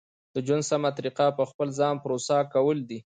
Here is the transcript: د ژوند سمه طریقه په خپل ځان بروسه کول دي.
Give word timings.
د 0.33 0.35
ژوند 0.45 0.63
سمه 0.71 0.89
طریقه 0.97 1.25
په 1.37 1.43
خپل 1.49 1.67
ځان 1.79 1.95
بروسه 2.03 2.37
کول 2.53 2.77
دي. 2.89 2.99